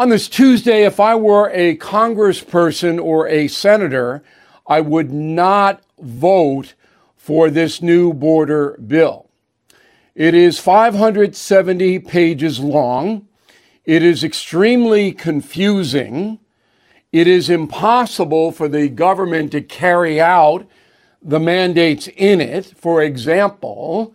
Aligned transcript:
On 0.00 0.08
this 0.08 0.30
Tuesday, 0.30 0.86
if 0.86 0.98
I 0.98 1.14
were 1.14 1.50
a 1.52 1.76
congressperson 1.76 2.98
or 2.98 3.28
a 3.28 3.48
senator, 3.48 4.22
I 4.66 4.80
would 4.80 5.12
not 5.12 5.82
vote 5.98 6.72
for 7.18 7.50
this 7.50 7.82
new 7.82 8.14
border 8.14 8.78
bill. 8.78 9.28
It 10.14 10.34
is 10.34 10.58
570 10.58 11.98
pages 11.98 12.60
long. 12.60 13.28
It 13.84 14.02
is 14.02 14.24
extremely 14.24 15.12
confusing. 15.12 16.38
It 17.12 17.26
is 17.26 17.50
impossible 17.50 18.52
for 18.52 18.68
the 18.68 18.88
government 18.88 19.52
to 19.52 19.60
carry 19.60 20.18
out 20.18 20.66
the 21.20 21.38
mandates 21.38 22.08
in 22.16 22.40
it. 22.40 22.64
For 22.64 23.02
example, 23.02 24.14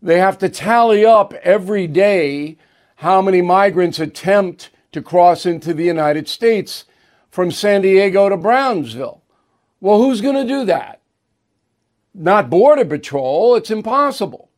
they 0.00 0.20
have 0.20 0.38
to 0.38 0.48
tally 0.48 1.04
up 1.04 1.34
every 1.42 1.88
day 1.88 2.56
how 2.98 3.20
many 3.20 3.42
migrants 3.42 3.98
attempt 3.98 4.70
to 4.94 5.02
cross 5.02 5.44
into 5.44 5.74
the 5.74 5.84
United 5.84 6.28
States 6.28 6.84
from 7.30 7.50
San 7.50 7.82
Diego 7.82 8.28
to 8.28 8.36
Brownsville. 8.36 9.22
Well, 9.80 9.98
who's 9.98 10.20
going 10.20 10.36
to 10.36 10.46
do 10.46 10.64
that? 10.64 11.02
Not 12.14 12.48
Border 12.48 12.84
Patrol, 12.84 13.56
it's 13.56 13.70
impossible. 13.70 14.50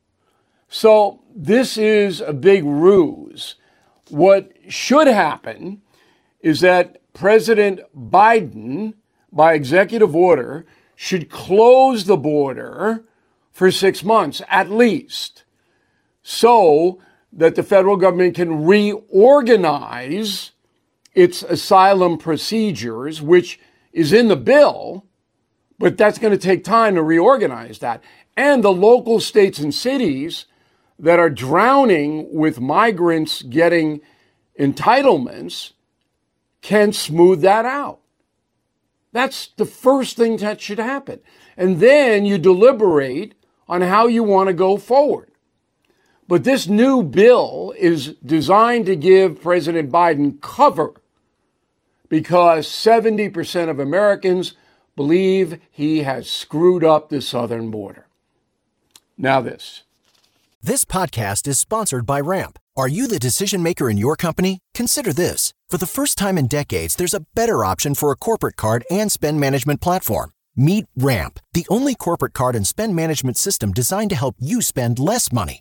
So, 0.68 1.22
this 1.34 1.76
is 1.76 2.20
a 2.20 2.32
big 2.32 2.64
ruse. 2.64 3.56
What 4.08 4.52
should 4.68 5.06
happen 5.06 5.82
is 6.40 6.60
that 6.60 7.00
President 7.12 7.80
Biden, 7.96 8.94
by 9.32 9.54
executive 9.54 10.14
order, 10.14 10.66
should 10.94 11.30
close 11.30 12.04
the 12.04 12.16
border 12.16 13.04
for 13.52 13.70
six 13.70 14.04
months 14.04 14.42
at 14.48 14.70
least 14.70 15.44
so 16.28 16.98
that 17.36 17.54
the 17.54 17.62
federal 17.62 17.96
government 17.96 18.34
can 18.34 18.64
reorganize 18.64 20.52
its 21.14 21.42
asylum 21.42 22.18
procedures, 22.18 23.22
which 23.22 23.60
is 23.92 24.12
in 24.12 24.28
the 24.28 24.36
bill, 24.36 25.04
but 25.78 25.96
that's 25.96 26.18
going 26.18 26.32
to 26.32 26.38
take 26.38 26.64
time 26.64 26.94
to 26.94 27.02
reorganize 27.02 27.78
that. 27.78 28.02
And 28.36 28.64
the 28.64 28.72
local 28.72 29.20
states 29.20 29.58
and 29.58 29.72
cities 29.72 30.46
that 30.98 31.18
are 31.18 31.30
drowning 31.30 32.26
with 32.32 32.58
migrants 32.58 33.42
getting 33.42 34.00
entitlements 34.58 35.72
can 36.62 36.92
smooth 36.92 37.42
that 37.42 37.66
out. 37.66 38.00
That's 39.12 39.48
the 39.56 39.66
first 39.66 40.16
thing 40.16 40.38
that 40.38 40.60
should 40.60 40.78
happen. 40.78 41.20
And 41.56 41.80
then 41.80 42.24
you 42.24 42.38
deliberate 42.38 43.34
on 43.68 43.82
how 43.82 44.06
you 44.06 44.22
want 44.22 44.48
to 44.48 44.54
go 44.54 44.76
forward. 44.76 45.30
But 46.28 46.42
this 46.42 46.66
new 46.66 47.04
bill 47.04 47.72
is 47.78 48.14
designed 48.24 48.86
to 48.86 48.96
give 48.96 49.42
President 49.42 49.92
Biden 49.92 50.40
cover 50.40 50.94
because 52.08 52.66
70% 52.66 53.68
of 53.68 53.78
Americans 53.78 54.54
believe 54.96 55.60
he 55.70 56.02
has 56.02 56.28
screwed 56.28 56.82
up 56.82 57.08
the 57.08 57.20
southern 57.20 57.70
border. 57.70 58.06
Now, 59.16 59.40
this. 59.40 59.84
This 60.62 60.84
podcast 60.84 61.46
is 61.46 61.60
sponsored 61.60 62.06
by 62.06 62.20
Ramp. 62.20 62.58
Are 62.76 62.88
you 62.88 63.06
the 63.06 63.18
decision 63.18 63.62
maker 63.62 63.88
in 63.88 63.96
your 63.96 64.16
company? 64.16 64.58
Consider 64.74 65.12
this. 65.12 65.54
For 65.68 65.78
the 65.78 65.86
first 65.86 66.18
time 66.18 66.36
in 66.36 66.48
decades, 66.48 66.96
there's 66.96 67.14
a 67.14 67.24
better 67.34 67.64
option 67.64 67.94
for 67.94 68.10
a 68.10 68.16
corporate 68.16 68.56
card 68.56 68.84
and 68.90 69.12
spend 69.12 69.38
management 69.38 69.80
platform. 69.80 70.30
Meet 70.56 70.86
Ramp, 70.96 71.38
the 71.52 71.66
only 71.70 71.94
corporate 71.94 72.34
card 72.34 72.56
and 72.56 72.66
spend 72.66 72.96
management 72.96 73.36
system 73.36 73.72
designed 73.72 74.10
to 74.10 74.16
help 74.16 74.34
you 74.40 74.60
spend 74.60 74.98
less 74.98 75.30
money 75.32 75.60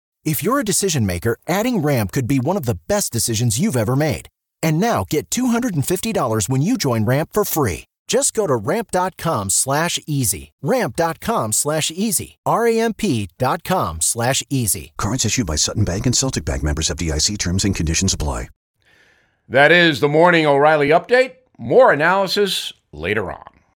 If 0.23 0.43
you're 0.43 0.59
a 0.59 0.63
decision 0.63 1.05
maker, 1.05 1.35
adding 1.47 1.79
Ramp 1.79 2.11
could 2.11 2.27
be 2.27 2.39
one 2.39 2.55
of 2.57 2.65
the 2.65 2.77
best 2.87 3.11
decisions 3.11 3.59
you've 3.59 3.75
ever 3.77 3.95
made. 3.95 4.27
And 4.61 4.79
now 4.79 5.03
get 5.09 5.29
$250 5.31 6.47
when 6.47 6.61
you 6.61 6.77
join 6.77 7.05
Ramp 7.05 7.29
for 7.33 7.43
free. 7.43 7.85
Just 8.07 8.33
go 8.33 8.45
to 8.45 8.55
ramp.com 8.55 9.49
slash 9.49 9.97
easy. 10.05 10.51
Ramp.com 10.61 11.53
slash 11.53 11.89
easy. 11.91 12.35
R-A-M-P.com 12.45 14.01
slash 14.01 14.43
easy. 14.49 14.91
Cards 14.97 15.23
issued 15.25 15.47
by 15.47 15.55
Sutton 15.55 15.85
Bank 15.85 16.05
and 16.05 16.15
Celtic 16.15 16.43
Bank 16.43 16.61
members 16.61 16.89
FDIC 16.89 17.37
terms 17.37 17.63
and 17.63 17.73
conditions 17.73 18.13
apply. 18.13 18.49
That 19.47 19.71
is 19.71 20.01
the 20.01 20.09
Morning 20.09 20.45
O'Reilly 20.45 20.89
Update. 20.89 21.35
More 21.57 21.91
analysis 21.91 22.73
later 22.91 23.31
on. 23.31 23.60